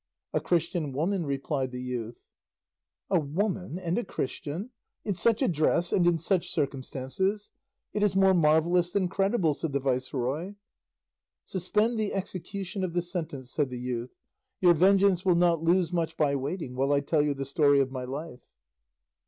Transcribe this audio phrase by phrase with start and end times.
[0.33, 2.17] "A Christian woman," replied the youth.
[3.11, 4.71] "A woman and a Christian,
[5.05, 7.51] in such a dress and in such circumstances!
[7.93, 10.55] It is more marvellous than credible," said the viceroy.
[11.45, 14.09] "Suspend the execution of the sentence," said the youth;
[14.59, 17.91] "your vengeance will not lose much by waiting while I tell you the story of
[17.91, 18.41] my life."